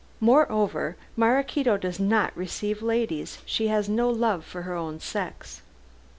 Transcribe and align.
Moreover, 0.19 0.97
Maraquito 1.15 1.77
does 1.77 1.99
not 1.99 2.35
receive 2.35 2.81
ladies. 2.81 3.37
She 3.45 3.67
has 3.67 3.87
no 3.87 4.09
love 4.09 4.43
for 4.43 4.63
her 4.63 4.73
own 4.73 4.99
sex." 4.99 5.61